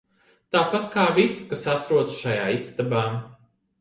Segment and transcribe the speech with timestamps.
[0.55, 3.05] Tāpat kā viss, kas atrodas šajā istabā.